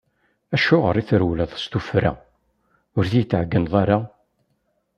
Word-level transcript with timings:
Acuɣer 0.55 0.95
i 1.01 1.03
trewleḍ 1.09 1.51
s 1.63 1.65
tuffra, 1.71 2.11
ur 2.97 3.05
yi-d-tɛeggneḍ 3.11 3.73
ara? 3.81 3.97